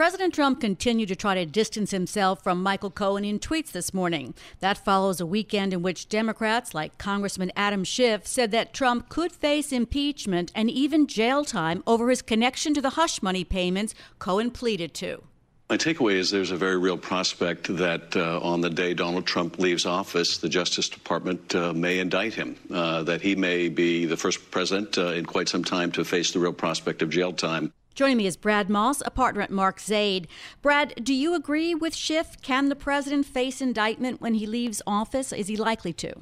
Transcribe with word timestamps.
President 0.00 0.32
Trump 0.32 0.62
continued 0.62 1.08
to 1.08 1.14
try 1.14 1.34
to 1.34 1.44
distance 1.44 1.90
himself 1.90 2.42
from 2.42 2.62
Michael 2.62 2.90
Cohen 2.90 3.22
in 3.22 3.38
tweets 3.38 3.70
this 3.72 3.92
morning. 3.92 4.32
That 4.60 4.82
follows 4.82 5.20
a 5.20 5.26
weekend 5.26 5.74
in 5.74 5.82
which 5.82 6.08
Democrats, 6.08 6.72
like 6.72 6.96
Congressman 6.96 7.52
Adam 7.54 7.84
Schiff, 7.84 8.26
said 8.26 8.50
that 8.52 8.72
Trump 8.72 9.10
could 9.10 9.30
face 9.30 9.72
impeachment 9.72 10.52
and 10.54 10.70
even 10.70 11.06
jail 11.06 11.44
time 11.44 11.82
over 11.86 12.08
his 12.08 12.22
connection 12.22 12.72
to 12.72 12.80
the 12.80 12.96
hush 12.96 13.20
money 13.20 13.44
payments 13.44 13.94
Cohen 14.18 14.50
pleaded 14.50 14.94
to. 14.94 15.22
My 15.68 15.76
takeaway 15.76 16.14
is 16.14 16.30
there's 16.30 16.50
a 16.50 16.56
very 16.56 16.78
real 16.78 16.96
prospect 16.96 17.76
that 17.76 18.16
uh, 18.16 18.40
on 18.40 18.62
the 18.62 18.70
day 18.70 18.94
Donald 18.94 19.26
Trump 19.26 19.58
leaves 19.58 19.84
office, 19.84 20.38
the 20.38 20.48
Justice 20.48 20.88
Department 20.88 21.54
uh, 21.54 21.74
may 21.74 21.98
indict 21.98 22.32
him, 22.32 22.56
uh, 22.72 23.02
that 23.02 23.20
he 23.20 23.34
may 23.34 23.68
be 23.68 24.06
the 24.06 24.16
first 24.16 24.50
president 24.50 24.96
uh, 24.96 25.08
in 25.08 25.26
quite 25.26 25.50
some 25.50 25.62
time 25.62 25.92
to 25.92 26.06
face 26.06 26.32
the 26.32 26.38
real 26.38 26.54
prospect 26.54 27.02
of 27.02 27.10
jail 27.10 27.34
time. 27.34 27.70
Joining 28.00 28.16
me 28.16 28.26
is 28.26 28.38
Brad 28.38 28.70
Moss, 28.70 29.02
a 29.04 29.10
partner 29.10 29.42
at 29.42 29.50
Mark 29.50 29.78
Zaid. 29.78 30.26
Brad, 30.62 30.94
do 31.04 31.12
you 31.12 31.34
agree 31.34 31.74
with 31.74 31.94
Schiff? 31.94 32.40
Can 32.40 32.70
the 32.70 32.74
president 32.74 33.26
face 33.26 33.60
indictment 33.60 34.22
when 34.22 34.32
he 34.32 34.46
leaves 34.46 34.80
office? 34.86 35.34
Is 35.34 35.48
he 35.48 35.56
likely 35.56 35.92
to? 35.92 36.14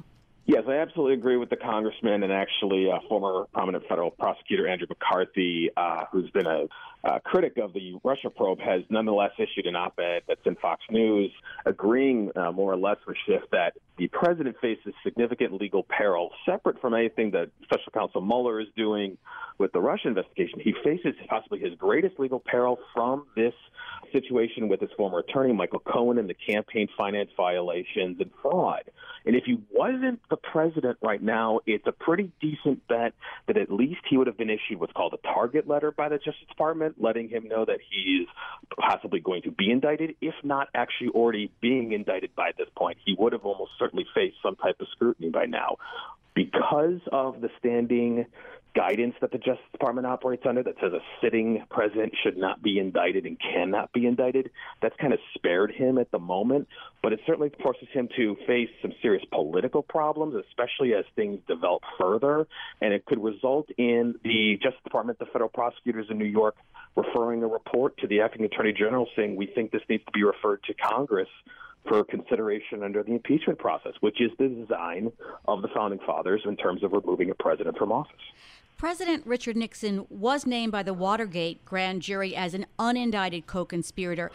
Yes, 0.45 0.63
I 0.67 0.73
absolutely 0.73 1.13
agree 1.13 1.37
with 1.37 1.49
the 1.49 1.55
congressman 1.55 2.23
and 2.23 2.33
actually 2.33 2.91
uh, 2.91 2.99
former 3.07 3.45
prominent 3.53 3.85
federal 3.87 4.11
prosecutor 4.11 4.67
Andrew 4.67 4.87
McCarthy, 4.89 5.69
uh, 5.77 6.03
who's 6.11 6.29
been 6.31 6.47
a 6.47 6.65
uh, 7.05 7.19
critic 7.19 7.57
of 7.57 7.71
the 7.71 7.93
Russia 8.03 8.29
probe, 8.29 8.59
has 8.59 8.81
nonetheless 8.89 9.31
issued 9.37 9.65
an 9.65 9.77
op-ed 9.77 10.23
that's 10.27 10.45
in 10.45 10.55
Fox 10.55 10.81
News, 10.89 11.31
agreeing 11.65 12.29
uh, 12.35 12.51
more 12.51 12.73
or 12.73 12.77
less 12.77 12.97
with 13.07 13.15
Schiff 13.25 13.43
that 13.53 13.73
the 13.99 14.07
president 14.07 14.55
faces 14.61 14.93
significant 15.03 15.59
legal 15.59 15.83
peril, 15.83 16.31
separate 16.45 16.79
from 16.79 16.93
anything 16.93 17.31
that 17.31 17.49
Special 17.63 17.91
Counsel 17.93 18.21
Mueller 18.21 18.61
is 18.61 18.67
doing 18.75 19.17
with 19.57 19.73
the 19.73 19.81
Russia 19.81 20.07
investigation. 20.07 20.61
He 20.61 20.73
faces 20.83 21.13
possibly 21.27 21.59
his 21.59 21.75
greatest 21.77 22.17
legal 22.17 22.39
peril 22.39 22.79
from 22.93 23.25
this 23.35 23.53
situation 24.13 24.69
with 24.69 24.79
his 24.79 24.89
former 24.95 25.19
attorney 25.19 25.53
Michael 25.53 25.79
Cohen 25.79 26.17
and 26.17 26.29
the 26.29 26.33
campaign 26.33 26.87
finance 26.97 27.29
violations 27.35 28.17
and 28.21 28.31
fraud. 28.41 28.83
And 29.25 29.35
if 29.35 29.43
he 29.45 29.59
wasn't 29.71 30.21
the 30.29 30.37
president 30.37 30.97
right 31.01 31.21
now, 31.21 31.59
it's 31.67 31.85
a 31.85 31.91
pretty 31.91 32.31
decent 32.39 32.87
bet 32.87 33.13
that 33.47 33.57
at 33.57 33.69
least 33.69 33.99
he 34.09 34.17
would 34.17 34.27
have 34.27 34.37
been 34.37 34.49
issued 34.49 34.79
what's 34.79 34.93
called 34.93 35.13
a 35.13 35.33
target 35.33 35.67
letter 35.67 35.91
by 35.91 36.07
the 36.07 36.17
Justice 36.17 36.47
Department, 36.47 36.95
letting 36.99 37.27
him 37.27 37.47
know 37.47 37.65
that 37.65 37.79
he's 37.91 38.27
possibly 38.79 39.19
going 39.19 39.41
to 39.41 39.51
be 39.51 39.69
indicted, 39.69 40.15
if 40.21 40.33
not 40.43 40.69
actually 40.73 41.09
already 41.09 41.51
being 41.59 41.91
indicted 41.91 42.33
by 42.33 42.51
this 42.57 42.67
point. 42.77 42.97
He 43.05 43.15
would 43.19 43.33
have 43.33 43.43
almost 43.43 43.71
certainly 43.77 43.88
faced 44.13 44.37
some 44.43 44.55
type 44.55 44.79
of 44.79 44.87
scrutiny 44.91 45.29
by 45.29 45.45
now. 45.45 45.77
Because 46.35 47.01
of 47.11 47.41
the 47.41 47.49
standing 47.59 48.25
guidance 48.75 49.15
that 49.19 49.31
the 49.31 49.37
Justice 49.37 49.65
Department 49.71 50.05
operates 50.05 50.43
under 50.47 50.61
that 50.63 50.75
says 50.81 50.93
a 50.93 51.01
sitting 51.21 51.63
president 51.71 52.13
should 52.23 52.37
not 52.37 52.61
be 52.61 52.77
indicted 52.77 53.25
and 53.25 53.37
cannot 53.39 53.91
be 53.93 54.05
indicted. 54.05 54.51
That's 54.81 54.95
kind 54.97 55.11
of 55.11 55.19
spared 55.33 55.71
him 55.71 55.97
at 55.97 56.11
the 56.11 56.19
moment, 56.19 56.67
but 57.01 57.11
it 57.11 57.19
certainly 57.25 57.51
forces 57.61 57.87
him 57.91 58.07
to 58.15 58.37
face 58.47 58.69
some 58.81 58.93
serious 59.01 59.23
political 59.31 59.81
problems, 59.81 60.35
especially 60.47 60.93
as 60.93 61.05
things 61.15 61.39
develop 61.47 61.83
further. 61.99 62.47
And 62.81 62.93
it 62.93 63.05
could 63.05 63.21
result 63.23 63.69
in 63.77 64.15
the 64.23 64.59
Justice 64.61 64.83
Department, 64.83 65.19
the 65.19 65.25
federal 65.25 65.49
prosecutors 65.49 66.07
in 66.09 66.17
New 66.17 66.25
York, 66.25 66.55
referring 66.95 67.43
a 67.43 67.47
report 67.47 67.97
to 67.97 68.07
the 68.07 68.21
acting 68.21 68.45
attorney 68.45 68.73
general 68.73 69.07
saying, 69.15 69.35
we 69.35 69.47
think 69.47 69.71
this 69.71 69.81
needs 69.89 70.05
to 70.05 70.11
be 70.11 70.23
referred 70.23 70.61
to 70.63 70.73
Congress 70.75 71.29
for 71.89 72.03
consideration 72.05 72.83
under 72.83 73.03
the 73.03 73.11
impeachment 73.11 73.59
process, 73.59 73.93
which 73.99 74.21
is 74.21 74.31
the 74.37 74.47
design 74.47 75.11
of 75.47 75.61
the 75.61 75.67
founding 75.75 75.99
fathers 76.05 76.41
in 76.45 76.55
terms 76.55 76.83
of 76.83 76.93
removing 76.93 77.31
a 77.31 77.35
president 77.35 77.77
from 77.77 77.91
office. 77.91 78.15
President 78.77 79.25
Richard 79.25 79.57
Nixon 79.57 80.05
was 80.09 80.45
named 80.45 80.71
by 80.71 80.83
the 80.83 80.93
Watergate 80.93 81.65
grand 81.65 82.01
jury 82.01 82.33
as 82.33 82.53
an 82.53 82.65
unindicted 82.77 83.45
co 83.45 83.65
conspirator. 83.65 84.31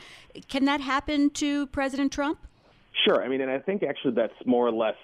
Can 0.48 0.66
that 0.66 0.82
happen 0.82 1.30
to 1.30 1.66
President 1.68 2.12
Trump? 2.12 2.40
Sure. 3.06 3.24
I 3.24 3.28
mean, 3.28 3.40
and 3.40 3.50
I 3.50 3.58
think 3.60 3.82
actually 3.82 4.14
that's 4.14 4.34
more 4.44 4.66
or 4.66 4.72
less 4.72 4.96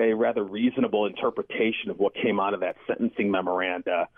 a 0.00 0.14
rather 0.14 0.44
reasonable 0.44 1.06
interpretation 1.06 1.90
of 1.90 1.98
what 1.98 2.14
came 2.14 2.40
out 2.40 2.54
of 2.54 2.60
that 2.60 2.76
sentencing 2.86 3.30
memoranda 3.30 4.08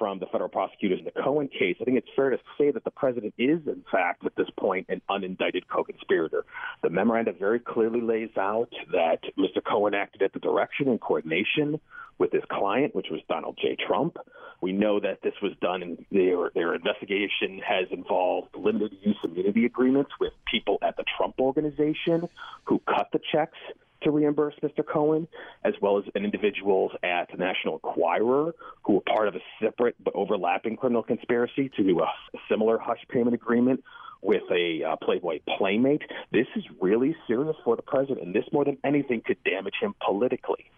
from 0.00 0.18
the 0.18 0.26
federal 0.32 0.48
prosecutors 0.48 0.98
in 0.98 1.04
the 1.04 1.22
Cohen 1.22 1.46
case, 1.46 1.76
I 1.78 1.84
think 1.84 1.98
it's 1.98 2.08
fair 2.16 2.30
to 2.30 2.38
say 2.56 2.70
that 2.70 2.84
the 2.84 2.90
president 2.90 3.34
is, 3.36 3.60
in 3.66 3.84
fact, 3.92 4.24
at 4.24 4.34
this 4.34 4.48
point, 4.58 4.86
an 4.88 5.02
unindicted 5.10 5.68
co 5.70 5.84
conspirator. 5.84 6.46
The 6.82 6.88
memorandum 6.88 7.36
very 7.38 7.60
clearly 7.60 8.00
lays 8.00 8.30
out 8.38 8.70
that 8.92 9.18
Mr. 9.38 9.62
Cohen 9.62 9.92
acted 9.92 10.22
at 10.22 10.32
the 10.32 10.38
direction 10.38 10.88
and 10.88 10.98
coordination 10.98 11.78
with 12.16 12.32
his 12.32 12.42
client, 12.50 12.94
which 12.94 13.08
was 13.10 13.20
Donald 13.28 13.58
J. 13.60 13.76
Trump. 13.86 14.16
We 14.62 14.72
know 14.72 15.00
that 15.00 15.20
this 15.22 15.34
was 15.42 15.52
done, 15.60 15.82
and 15.82 16.06
their, 16.10 16.50
their 16.54 16.74
investigation 16.74 17.60
has 17.66 17.86
involved 17.90 18.48
limited 18.56 18.92
use 19.02 19.16
immunity 19.22 19.66
agreements 19.66 20.12
with 20.18 20.32
people 20.50 20.78
at 20.82 20.96
the 20.96 21.04
Trump 21.16 21.34
organization 21.38 22.26
who 22.64 22.80
cut 22.86 23.08
the 23.12 23.20
checks 23.32 23.58
to 24.02 24.10
reimburse 24.10 24.54
Mr. 24.62 24.86
Cohen, 24.86 25.28
as 25.64 25.74
well 25.80 25.98
as 25.98 26.04
individuals 26.14 26.92
at 27.02 27.36
National 27.38 27.74
Enquirer 27.74 28.54
who 28.82 28.94
were 28.94 29.00
part 29.00 29.28
of 29.28 29.34
a 29.34 29.40
separate 29.62 29.96
but 30.02 30.14
overlapping 30.14 30.76
criminal 30.76 31.02
conspiracy 31.02 31.70
to 31.76 31.82
do 31.82 32.00
a 32.00 32.06
similar 32.48 32.78
hush 32.78 33.00
payment 33.08 33.34
agreement 33.34 33.82
with 34.22 34.42
a 34.50 34.82
uh, 34.84 34.96
Playboy 34.96 35.40
playmate. 35.56 36.02
This 36.30 36.46
is 36.56 36.64
really 36.80 37.16
serious 37.26 37.56
for 37.64 37.76
the 37.76 37.82
president, 37.82 38.20
and 38.20 38.34
this 38.34 38.44
more 38.52 38.64
than 38.64 38.78
anything 38.84 39.22
could 39.24 39.42
damage 39.44 39.74
him 39.80 39.94
politically. 40.04 40.70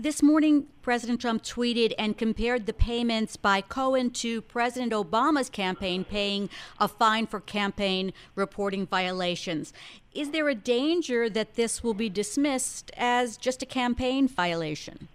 This 0.00 0.22
morning, 0.22 0.66
President 0.80 1.20
Trump 1.20 1.42
tweeted 1.42 1.92
and 1.98 2.16
compared 2.16 2.64
the 2.64 2.72
payments 2.72 3.36
by 3.36 3.60
Cohen 3.60 4.08
to 4.12 4.40
President 4.40 4.94
Obama's 4.94 5.50
campaign 5.50 6.04
paying 6.04 6.48
a 6.78 6.88
fine 6.88 7.26
for 7.26 7.38
campaign 7.38 8.14
reporting 8.34 8.86
violations. 8.86 9.74
Is 10.14 10.30
there 10.30 10.48
a 10.48 10.54
danger 10.54 11.28
that 11.28 11.56
this 11.56 11.84
will 11.84 11.92
be 11.92 12.08
dismissed 12.08 12.90
as 12.96 13.36
just 13.36 13.62
a 13.62 13.66
campaign 13.66 14.26
violation? 14.26 15.08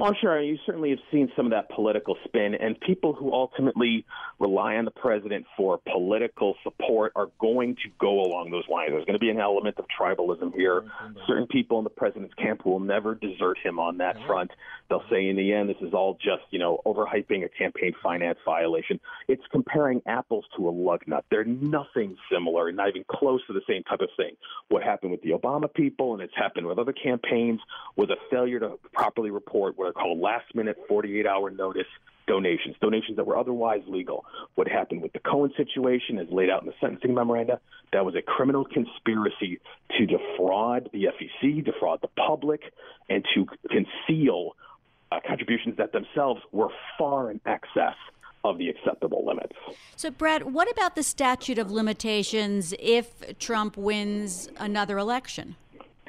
Well, 0.00 0.14
sure. 0.18 0.40
You 0.40 0.56
certainly 0.64 0.90
have 0.90 0.98
seen 1.12 1.30
some 1.36 1.44
of 1.44 1.52
that 1.52 1.68
political 1.68 2.16
spin, 2.24 2.54
and 2.54 2.80
people 2.80 3.12
who 3.12 3.34
ultimately 3.34 4.06
rely 4.38 4.76
on 4.76 4.86
the 4.86 4.90
president 4.90 5.44
for 5.58 5.78
political 5.92 6.54
support 6.62 7.12
are 7.14 7.28
going 7.38 7.76
to 7.76 7.90
go 8.00 8.22
along 8.22 8.50
those 8.50 8.64
lines. 8.66 8.92
There's 8.92 9.04
going 9.04 9.18
to 9.18 9.20
be 9.20 9.28
an 9.28 9.38
element 9.38 9.76
of 9.78 9.84
tribalism 10.00 10.54
here. 10.54 10.80
Mm-hmm. 10.80 10.88
Mm-hmm. 10.88 11.18
Certain 11.26 11.46
people 11.48 11.76
in 11.76 11.84
the 11.84 11.90
president's 11.90 12.32
camp 12.34 12.64
will 12.64 12.80
never 12.80 13.14
desert 13.14 13.58
him 13.62 13.78
on 13.78 13.98
that 13.98 14.16
front. 14.26 14.50
They'll 14.88 15.04
say 15.10 15.28
in 15.28 15.36
the 15.36 15.52
end, 15.52 15.68
this 15.68 15.76
is 15.82 15.92
all 15.92 16.14
just, 16.14 16.44
you 16.50 16.58
know, 16.58 16.80
overhyping 16.86 17.44
a 17.44 17.50
campaign 17.50 17.92
finance 18.02 18.38
violation. 18.42 19.00
It's 19.28 19.42
comparing 19.52 20.00
apples 20.06 20.46
to 20.56 20.66
a 20.66 20.72
lug 20.72 21.02
nut. 21.06 21.26
They're 21.30 21.44
nothing 21.44 22.16
similar, 22.32 22.72
not 22.72 22.88
even 22.88 23.04
close 23.06 23.40
to 23.48 23.52
the 23.52 23.60
same 23.68 23.82
type 23.82 24.00
of 24.00 24.08
thing. 24.16 24.34
What 24.70 24.82
happened 24.82 25.12
with 25.12 25.20
the 25.20 25.32
Obama 25.32 25.72
people, 25.72 26.14
and 26.14 26.22
it's 26.22 26.32
happened 26.34 26.66
with 26.66 26.78
other 26.78 26.94
campaigns, 26.94 27.60
was 27.96 28.08
a 28.08 28.16
failure 28.30 28.60
to 28.60 28.78
properly 28.94 29.30
report 29.30 29.76
what 29.76 29.89
are 29.90 29.92
called 29.92 30.20
last 30.20 30.54
minute 30.54 30.76
48 30.88 31.26
hour 31.26 31.50
notice 31.50 31.86
donations, 32.26 32.76
donations 32.80 33.16
that 33.16 33.26
were 33.26 33.36
otherwise 33.36 33.82
legal. 33.86 34.24
What 34.54 34.68
happened 34.68 35.02
with 35.02 35.12
the 35.12 35.18
Cohen 35.18 35.52
situation 35.56 36.18
is 36.18 36.28
laid 36.30 36.48
out 36.48 36.62
in 36.62 36.68
the 36.68 36.74
sentencing 36.80 37.12
memoranda. 37.12 37.60
That 37.92 38.04
was 38.04 38.14
a 38.14 38.22
criminal 38.22 38.64
conspiracy 38.64 39.60
to 39.98 40.06
defraud 40.06 40.90
the 40.92 41.06
FEC, 41.06 41.64
defraud 41.64 42.00
the 42.02 42.08
public, 42.08 42.60
and 43.08 43.24
to 43.34 43.46
conceal 43.68 44.52
uh, 45.10 45.18
contributions 45.26 45.76
that 45.78 45.92
themselves 45.92 46.40
were 46.52 46.68
far 46.96 47.32
in 47.32 47.40
excess 47.46 47.96
of 48.44 48.58
the 48.58 48.68
acceptable 48.68 49.26
limits. 49.26 49.52
So, 49.96 50.10
Brad, 50.10 50.44
what 50.44 50.70
about 50.70 50.94
the 50.94 51.02
statute 51.02 51.58
of 51.58 51.70
limitations 51.70 52.72
if 52.78 53.38
Trump 53.38 53.76
wins 53.76 54.48
another 54.58 54.98
election? 54.98 55.56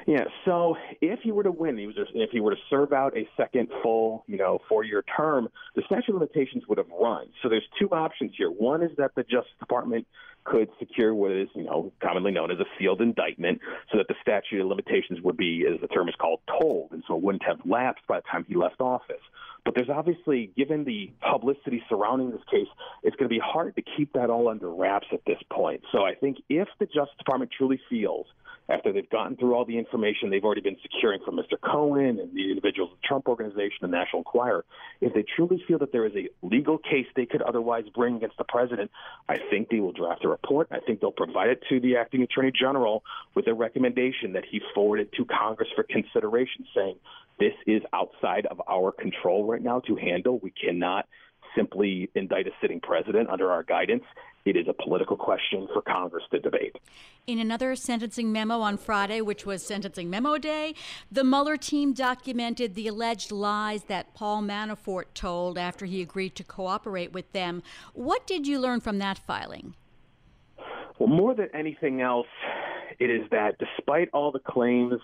Yeah. 0.06 0.24
So 0.44 0.76
if 1.00 1.20
he 1.20 1.32
were 1.32 1.44
to 1.44 1.52
win, 1.52 1.78
he 1.78 1.86
was 1.86 1.96
if 2.14 2.30
he 2.30 2.40
were 2.40 2.54
to 2.54 2.60
serve 2.68 2.92
out 2.92 3.16
a 3.16 3.28
second 3.36 3.68
full, 3.82 4.24
you 4.26 4.36
know, 4.36 4.58
four-year 4.68 5.04
term, 5.16 5.48
the 5.76 5.82
statute 5.86 6.14
of 6.14 6.20
limitations 6.20 6.64
would 6.68 6.78
have 6.78 6.88
run. 7.00 7.28
So 7.42 7.48
there's 7.48 7.66
two 7.78 7.88
options 7.90 8.32
here. 8.36 8.50
One 8.50 8.82
is 8.82 8.90
that 8.98 9.14
the 9.14 9.22
Justice 9.22 9.52
Department 9.60 10.06
could 10.44 10.68
secure 10.80 11.14
what 11.14 11.30
is, 11.30 11.48
you 11.54 11.62
know, 11.62 11.92
commonly 12.02 12.32
known 12.32 12.50
as 12.50 12.58
a 12.58 12.64
sealed 12.78 13.00
indictment, 13.00 13.60
so 13.92 13.98
that 13.98 14.08
the 14.08 14.16
statute 14.20 14.60
of 14.60 14.66
limitations 14.66 15.20
would 15.22 15.36
be, 15.36 15.64
as 15.72 15.80
the 15.80 15.86
term 15.86 16.08
is 16.08 16.16
called, 16.16 16.40
tolled, 16.48 16.90
and 16.90 17.04
so 17.06 17.16
it 17.16 17.22
wouldn't 17.22 17.44
have 17.44 17.60
lapsed 17.64 18.04
by 18.08 18.18
the 18.18 18.24
time 18.30 18.44
he 18.48 18.56
left 18.56 18.80
office. 18.80 19.22
But 19.64 19.76
there's 19.76 19.88
obviously, 19.88 20.50
given 20.56 20.82
the 20.82 21.12
publicity 21.20 21.80
surrounding 21.88 22.32
this 22.32 22.42
case, 22.50 22.66
it's 23.04 23.14
going 23.14 23.28
to 23.28 23.34
be 23.34 23.40
hard 23.42 23.76
to 23.76 23.82
keep 23.96 24.12
that 24.14 24.30
all 24.30 24.48
under 24.48 24.68
wraps 24.68 25.06
at 25.12 25.20
this 25.24 25.38
point. 25.52 25.82
So 25.92 26.04
I 26.04 26.16
think 26.16 26.38
if 26.48 26.66
the 26.80 26.86
Justice 26.86 27.16
Department 27.18 27.52
truly 27.56 27.80
feels 27.88 28.26
after 28.68 28.92
they've 28.92 29.10
gotten 29.10 29.36
through 29.36 29.54
all 29.54 29.64
the 29.64 29.78
information 29.78 29.91
they've 30.30 30.44
already 30.44 30.60
been 30.60 30.76
securing 30.82 31.20
from 31.24 31.36
Mr. 31.36 31.60
Cohen 31.60 32.18
and 32.18 32.34
the 32.34 32.48
individuals 32.48 32.90
of 32.92 32.98
the 33.00 33.06
Trump 33.06 33.28
Organization, 33.28 33.78
the 33.82 33.88
National 33.88 34.20
Enquirer, 34.20 34.64
if 35.00 35.12
they 35.14 35.24
truly 35.36 35.62
feel 35.68 35.78
that 35.78 35.92
there 35.92 36.06
is 36.06 36.12
a 36.16 36.28
legal 36.46 36.78
case 36.78 37.06
they 37.14 37.26
could 37.26 37.42
otherwise 37.42 37.84
bring 37.94 38.16
against 38.16 38.38
the 38.38 38.44
president, 38.44 38.90
I 39.28 39.36
think 39.50 39.68
they 39.68 39.80
will 39.80 39.92
draft 39.92 40.24
a 40.24 40.28
report. 40.28 40.68
I 40.70 40.80
think 40.80 41.00
they'll 41.00 41.12
provide 41.12 41.50
it 41.50 41.62
to 41.68 41.80
the 41.80 41.96
acting 41.96 42.22
attorney 42.22 42.52
general 42.58 43.02
with 43.34 43.46
a 43.48 43.54
recommendation 43.54 44.32
that 44.32 44.44
he 44.50 44.60
forwarded 44.74 45.12
to 45.16 45.24
Congress 45.24 45.68
for 45.74 45.84
consideration, 45.84 46.66
saying 46.74 46.96
this 47.38 47.54
is 47.66 47.82
outside 47.92 48.46
of 48.46 48.60
our 48.68 48.92
control 48.92 49.44
right 49.44 49.62
now 49.62 49.80
to 49.80 49.96
handle. 49.96 50.38
We 50.38 50.52
cannot 50.52 51.06
simply 51.56 52.10
indict 52.14 52.46
a 52.46 52.50
sitting 52.60 52.80
president 52.80 53.28
under 53.28 53.50
our 53.50 53.62
guidance. 53.62 54.04
It 54.44 54.56
is 54.56 54.66
a 54.68 54.72
political 54.72 55.16
question 55.16 55.68
for 55.72 55.82
Congress 55.82 56.24
to 56.32 56.40
debate. 56.40 56.76
In 57.28 57.38
another 57.38 57.76
sentencing 57.76 58.32
memo 58.32 58.58
on 58.58 58.76
Friday, 58.76 59.20
which 59.20 59.46
was 59.46 59.64
Sentencing 59.64 60.10
Memo 60.10 60.36
Day, 60.36 60.74
the 61.12 61.22
Mueller 61.22 61.56
team 61.56 61.92
documented 61.92 62.74
the 62.74 62.88
alleged 62.88 63.30
lies 63.30 63.84
that 63.84 64.14
Paul 64.14 64.42
Manafort 64.42 65.04
told 65.14 65.56
after 65.58 65.86
he 65.86 66.02
agreed 66.02 66.34
to 66.36 66.44
cooperate 66.44 67.12
with 67.12 67.30
them. 67.32 67.62
What 67.94 68.26
did 68.26 68.48
you 68.48 68.58
learn 68.58 68.80
from 68.80 68.98
that 68.98 69.18
filing? 69.18 69.74
Well, 70.98 71.08
more 71.08 71.34
than 71.34 71.48
anything 71.54 72.00
else, 72.00 72.26
it 72.98 73.10
is 73.10 73.30
that 73.30 73.58
despite 73.58 74.08
all 74.12 74.32
the 74.32 74.40
claims 74.40 75.00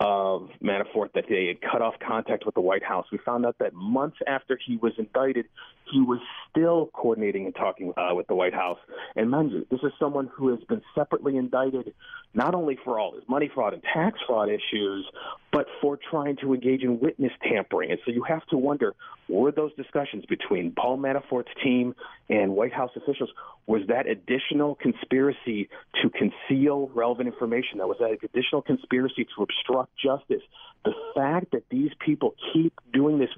of 0.00 0.48
Manafort 0.62 1.12
that 1.14 1.24
they 1.28 1.46
had 1.46 1.60
cut 1.60 1.82
off 1.82 1.94
contact 1.98 2.46
with 2.46 2.54
the 2.54 2.60
White 2.60 2.84
House. 2.84 3.06
We 3.10 3.18
found 3.18 3.44
out 3.44 3.56
that 3.58 3.74
months 3.74 4.18
after 4.26 4.56
he 4.64 4.76
was 4.76 4.92
indicted, 4.96 5.46
he 5.90 6.00
was 6.00 6.20
still 6.50 6.90
coordinating 6.92 7.46
and 7.46 7.54
talking 7.54 7.92
uh, 7.96 8.14
with 8.14 8.26
the 8.26 8.34
White 8.34 8.54
House. 8.54 8.78
And 9.16 9.30
mind 9.30 9.52
you, 9.52 9.66
this 9.70 9.80
is 9.82 9.92
someone 9.98 10.30
who 10.34 10.48
has 10.48 10.60
been 10.68 10.82
separately 10.94 11.36
indicted 11.36 11.94
not 12.34 12.54
only 12.54 12.78
for 12.84 12.98
all 12.98 13.14
his 13.14 13.24
money 13.28 13.50
fraud 13.52 13.74
and 13.74 13.82
tax 13.82 14.18
fraud 14.26 14.48
issues, 14.48 15.06
but 15.52 15.66
for 15.80 15.98
trying 16.10 16.36
to 16.36 16.54
engage 16.54 16.82
in 16.82 17.00
witness 17.00 17.32
tampering. 17.42 17.90
And 17.90 18.00
so 18.04 18.12
you 18.12 18.22
have 18.24 18.46
to 18.46 18.56
wonder 18.56 18.94
were 19.28 19.52
those 19.52 19.74
discussions 19.74 20.24
between 20.26 20.72
Paul 20.72 20.98
Manafort's 20.98 21.52
team 21.62 21.94
and 22.30 22.54
White 22.54 22.72
House 22.72 22.90
officials, 22.96 23.30
was 23.66 23.82
that 23.88 24.06
additional 24.06 24.74
conspiracy 24.74 25.68
to 26.02 26.10
conceal 26.10 26.90
relevant 26.94 27.28
information? 27.28 27.78
That 27.78 27.88
was 27.88 27.98
that 28.00 28.16
additional 28.22 28.62
conspiracy 28.62 29.26
to 29.36 29.42
obstruct 29.42 29.90
justice? 30.02 30.42
The 30.84 30.94
fact 31.14 31.52
that 31.52 31.64
these 31.70 31.90
people 32.04 32.34
keep 32.52 32.72
doing 32.92 33.18
this 33.18 33.28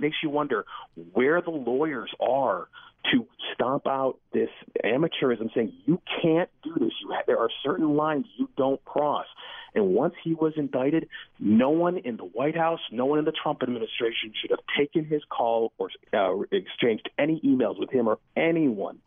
really 0.00 0.08
makes 0.08 0.16
you 0.22 0.30
wonder 0.30 0.64
where 1.12 1.40
the 1.40 1.50
lawyers 1.50 2.10
are 2.20 2.68
to 3.12 3.26
stomp 3.54 3.86
out 3.86 4.18
this 4.32 4.50
amateurism, 4.84 5.52
saying 5.54 5.72
you 5.86 6.00
can't 6.22 6.50
do 6.62 6.74
this. 6.74 6.92
You 7.00 7.12
have, 7.12 7.24
there 7.26 7.38
are 7.38 7.48
certain 7.64 7.96
lines 7.96 8.26
you 8.36 8.48
don't 8.56 8.84
cross. 8.84 9.26
And 9.74 9.94
once 9.94 10.14
he 10.22 10.34
was 10.34 10.52
indicted, 10.56 11.08
no 11.38 11.70
one 11.70 11.96
in 11.98 12.16
the 12.16 12.24
White 12.24 12.56
House, 12.56 12.80
no 12.90 13.06
one 13.06 13.18
in 13.18 13.24
the 13.24 13.32
Trump 13.32 13.62
administration 13.62 14.32
should 14.40 14.50
have 14.50 14.60
taken 14.76 15.04
his 15.04 15.22
call 15.30 15.72
or 15.78 15.88
uh, 16.12 16.42
exchanged 16.50 17.08
any 17.18 17.40
emails 17.42 17.78
with 17.78 17.90
him 17.90 18.08
or 18.08 18.18
anyone 18.36 18.98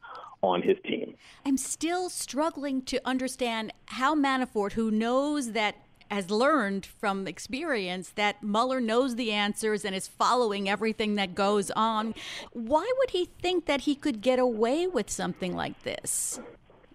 on 0.41 0.61
his 0.61 0.77
team. 0.83 1.15
I'm 1.45 1.57
still 1.57 2.09
struggling 2.09 2.81
to 2.83 2.99
understand 3.05 3.73
how 3.85 4.15
Manafort, 4.15 4.73
who 4.73 4.89
knows 4.89 5.51
that 5.51 5.75
has 6.13 6.29
learned 6.29 6.85
from 6.85 7.27
experience 7.27 8.09
that 8.15 8.43
Mueller 8.43 8.79
knows 8.79 9.15
the 9.15 9.31
answers 9.31 9.83
and 9.83 9.95
is 9.95 10.07
following 10.07 10.69
everything 10.69 11.15
that 11.15 11.33
goes 11.33 11.71
on. 11.71 12.13
Why 12.51 12.89
would 12.99 13.09
he 13.09 13.29
think 13.41 13.65
that 13.65 13.81
he 13.81 13.95
could 13.95 14.21
get 14.21 14.39
away 14.39 14.85
with 14.87 15.09
something 15.09 15.55
like 15.55 15.81
this? 15.83 16.39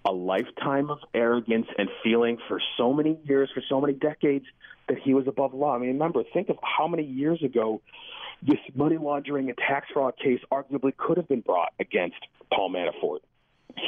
A 0.05 0.13
lifetime 0.13 0.89
of 0.89 0.99
arrogance 1.15 1.67
and 1.77 1.89
feeling 2.03 2.39
for 2.47 2.61
so 2.77 2.93
many 2.93 3.19
years, 3.25 3.51
for 3.53 3.63
so 3.69 3.81
many 3.81 3.93
decades, 3.93 4.47
that 4.89 4.99
he 4.99 5.13
was 5.15 5.27
above 5.27 5.53
law. 5.53 5.75
I 5.75 5.79
mean, 5.79 5.91
remember, 5.91 6.23
think 6.33 6.49
of 6.49 6.57
how 6.63 6.87
many 6.87 7.03
years 7.05 7.43
ago 7.43 7.83
this 8.41 8.59
money 8.77 8.99
laundering 8.99 9.49
and 9.49 9.59
tax 9.59 9.89
fraud 9.93 10.15
case 10.17 10.41
arguably 10.53 10.97
could 10.97 11.17
have 11.17 11.27
been 11.27 11.41
brought 11.41 11.73
against 11.81 12.19
Paul 12.53 12.71
Manafort 12.71 13.19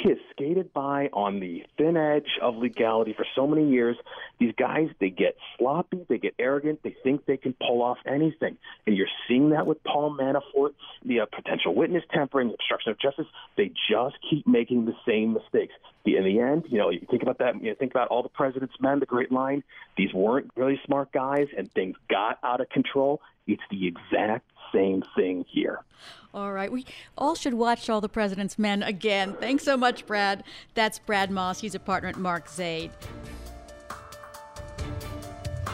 has 0.04 0.18
skated 0.30 0.72
by 0.72 1.08
on 1.12 1.40
the 1.40 1.64
thin 1.76 1.96
edge 1.96 2.28
of 2.40 2.56
legality 2.56 3.12
for 3.14 3.26
so 3.34 3.46
many 3.46 3.70
years. 3.70 3.96
These 4.38 4.54
guys, 4.56 4.88
they 5.00 5.10
get 5.10 5.36
sloppy, 5.58 6.04
they 6.08 6.18
get 6.18 6.34
arrogant, 6.38 6.82
they 6.82 6.96
think 7.02 7.26
they 7.26 7.36
can 7.36 7.54
pull 7.54 7.82
off 7.82 7.98
anything. 8.06 8.56
And 8.86 8.96
you're 8.96 9.08
seeing 9.28 9.50
that 9.50 9.66
with 9.66 9.82
Paul 9.84 10.16
Manafort, 10.16 10.74
the 11.04 11.20
uh, 11.20 11.26
potential 11.26 11.74
witness 11.74 12.04
tampering, 12.12 12.50
obstruction 12.52 12.92
of 12.92 12.98
justice. 12.98 13.26
They 13.56 13.72
just 13.90 14.16
keep 14.28 14.46
making 14.46 14.86
the 14.86 14.94
same 15.06 15.34
mistakes. 15.34 15.74
In 16.04 16.24
the 16.24 16.40
end, 16.40 16.64
you 16.68 16.78
know, 16.78 16.90
you 16.90 17.06
think 17.10 17.22
about 17.22 17.38
that, 17.38 17.62
you 17.62 17.70
know, 17.70 17.76
think 17.78 17.92
about 17.92 18.08
all 18.08 18.22
the 18.22 18.30
president's 18.30 18.74
men, 18.80 19.00
the 19.00 19.06
great 19.06 19.30
line. 19.30 19.62
These 19.96 20.14
weren't 20.14 20.50
really 20.56 20.80
smart 20.86 21.12
guys, 21.12 21.48
and 21.56 21.70
things 21.70 21.96
got 22.08 22.38
out 22.42 22.60
of 22.60 22.68
control. 22.70 23.20
It's 23.46 23.62
the 23.70 23.86
exact 23.86 24.49
same 24.72 25.02
thing 25.16 25.44
here. 25.48 25.80
All 26.32 26.52
right. 26.52 26.70
We 26.70 26.86
all 27.18 27.34
should 27.34 27.54
watch 27.54 27.90
All 27.90 28.00
the 28.00 28.08
President's 28.08 28.58
Men 28.58 28.82
again. 28.82 29.34
Thanks 29.40 29.64
so 29.64 29.76
much, 29.76 30.06
Brad. 30.06 30.44
That's 30.74 30.98
Brad 30.98 31.30
Moss. 31.30 31.60
He's 31.60 31.74
a 31.74 31.80
partner 31.80 32.08
at 32.08 32.16
Mark 32.16 32.48
Zaid. 32.48 32.92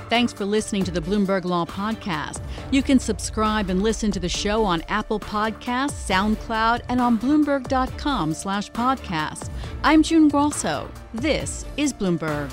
Thanks 0.09 0.33
for 0.33 0.45
listening 0.45 0.85
to 0.85 0.93
the 0.93 1.01
Bloomberg 1.01 1.45
Law 1.45 1.65
Podcast. 1.65 2.41
You 2.71 2.81
can 2.83 3.01
subscribe 3.01 3.71
and 3.71 3.83
listen 3.83 4.13
to 4.13 4.21
the 4.21 4.29
show 4.29 4.65
on 4.65 4.83
Apple 4.83 5.19
Podcasts, 5.19 6.09
SoundCloud, 6.09 6.83
and 6.89 7.01
on 7.01 7.19
Bloomberg.com 7.19 8.33
slash 8.33 8.71
podcast. 8.71 9.51
I'm 9.83 10.05
June 10.05 10.29
Grosso. 10.29 10.89
This 11.13 11.65
is 11.77 11.93
Bloomberg. 11.93 12.53